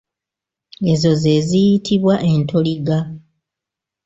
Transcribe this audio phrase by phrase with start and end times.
[0.91, 2.97] Ezo ze ziyitibwa entoliga.